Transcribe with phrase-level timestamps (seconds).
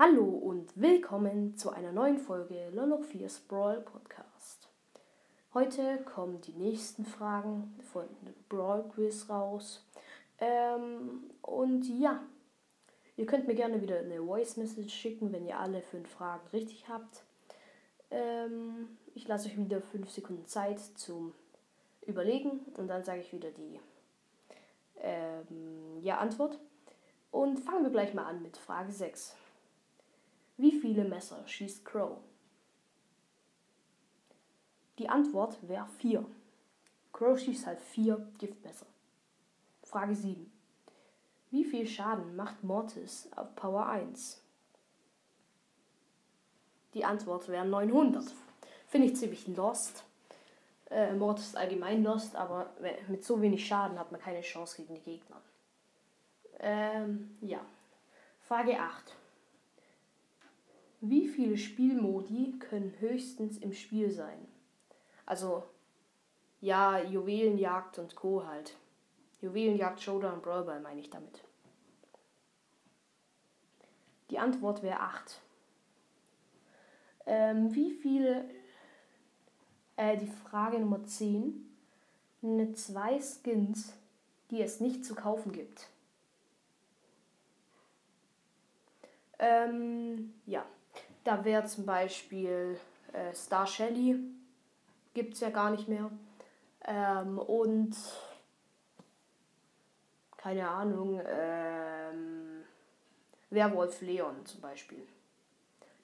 [0.00, 4.68] Hallo und willkommen zu einer neuen Folge Loloch 4's Brawl Podcast.
[5.52, 8.04] Heute kommen die nächsten Fragen von
[8.48, 9.84] Brawl Quiz raus.
[10.38, 12.22] Ähm, und ja,
[13.16, 16.88] ihr könnt mir gerne wieder eine Voice Message schicken, wenn ihr alle fünf Fragen richtig
[16.88, 17.24] habt.
[18.12, 21.34] Ähm, ich lasse euch wieder fünf Sekunden Zeit zum
[22.06, 23.80] Überlegen und dann sage ich wieder die
[25.00, 26.56] ähm, ja, Antwort.
[27.32, 29.34] Und fangen wir gleich mal an mit Frage 6.
[30.58, 32.18] Wie viele Messer schießt Crow?
[34.98, 36.24] Die Antwort wäre 4.
[37.12, 38.86] Crow schießt halt 4 Giftmesser.
[39.84, 40.52] Frage 7.
[41.50, 44.42] Wie viel Schaden macht Mortis auf Power 1?
[46.94, 48.24] Die Antwort wäre 900.
[48.88, 50.02] Finde ich ziemlich lost.
[50.90, 52.70] Äh, Mortis ist allgemein lost, aber
[53.06, 55.40] mit so wenig Schaden hat man keine Chance gegen die Gegner.
[56.58, 57.60] Ähm, ja.
[58.40, 59.14] Frage 8.
[61.00, 64.46] Wie viele Spielmodi können höchstens im Spiel sein?
[65.26, 65.62] Also,
[66.60, 68.44] ja, Juwelenjagd und Co.
[68.44, 68.76] halt.
[69.40, 71.44] Juwelenjagd, Showdown, Brawlball meine ich damit.
[74.30, 75.40] Die Antwort wäre 8.
[77.26, 78.50] Ähm, wie viele,
[79.96, 81.64] äh, die Frage Nummer 10,
[82.42, 83.92] eine zwei Skins,
[84.50, 85.88] die es nicht zu kaufen gibt.
[89.38, 90.64] Ähm, ja.
[91.28, 92.80] Da wäre zum Beispiel
[93.12, 94.18] äh, Star Shelly,
[95.12, 96.10] gibt es ja gar nicht mehr.
[96.86, 97.94] Ähm, und
[100.38, 102.64] keine Ahnung, ähm,
[103.50, 105.06] Werwolf Leon zum Beispiel.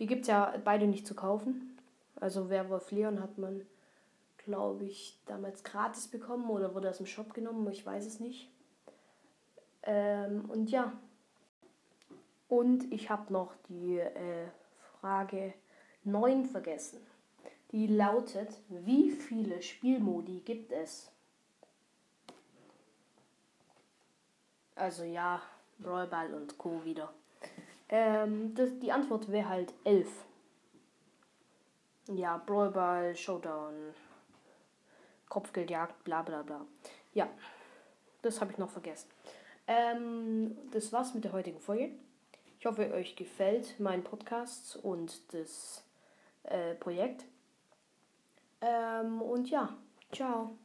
[0.00, 1.78] Die gibt es ja beide nicht zu kaufen.
[2.16, 3.64] Also Werwolf Leon hat man,
[4.38, 8.50] glaube ich, damals gratis bekommen oder wurde aus dem Shop genommen, ich weiß es nicht.
[9.84, 10.92] Ähm, und ja.
[12.48, 14.48] Und ich habe noch die äh,
[15.02, 15.52] Frage
[16.04, 17.04] 9 vergessen.
[17.72, 21.10] Die lautet, wie viele Spielmodi gibt es?
[24.76, 25.42] Also ja,
[25.78, 26.84] Brawlball und Co.
[26.84, 27.12] wieder.
[27.88, 30.08] Ähm, das, die Antwort wäre halt 11.
[32.06, 33.74] Ja, Brawlball, Showdown,
[35.28, 36.64] Kopfgeldjagd, bla bla bla.
[37.12, 37.28] Ja,
[38.22, 39.10] das habe ich noch vergessen.
[39.66, 41.90] Ähm, das war's mit der heutigen Folge.
[42.62, 45.82] Ich hoffe, euch gefällt mein Podcast und das
[46.44, 47.24] äh, Projekt.
[48.60, 49.76] Ähm, und ja,
[50.12, 50.56] ciao.